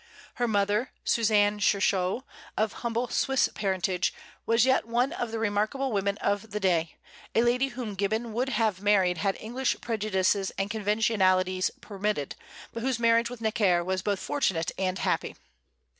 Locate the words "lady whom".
7.43-7.93